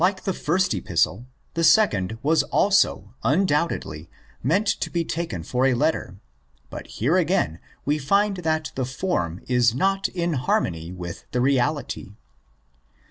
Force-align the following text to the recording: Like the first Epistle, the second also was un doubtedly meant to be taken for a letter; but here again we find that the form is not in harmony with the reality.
Like 0.03 0.23
the 0.23 0.33
first 0.33 0.73
Epistle, 0.73 1.27
the 1.53 1.63
second 1.63 2.17
also 2.23 2.49
was 2.95 3.03
un 3.21 3.45
doubtedly 3.45 4.07
meant 4.41 4.65
to 4.79 4.89
be 4.89 5.05
taken 5.05 5.43
for 5.43 5.67
a 5.67 5.75
letter; 5.75 6.17
but 6.71 6.87
here 6.87 7.17
again 7.17 7.59
we 7.85 7.99
find 7.99 8.37
that 8.37 8.71
the 8.73 8.85
form 8.85 9.41
is 9.47 9.75
not 9.75 10.07
in 10.07 10.33
harmony 10.33 10.91
with 10.91 11.25
the 11.33 11.39
reality. 11.39 12.13